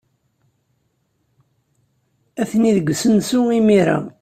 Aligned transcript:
Atni 2.41 2.71
deg 2.77 2.87
usensu 2.93 3.41
imir-a. 3.57 3.97